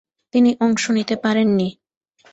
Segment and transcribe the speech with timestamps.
[0.33, 1.67] তিনি অংশ নিতে পারেননি।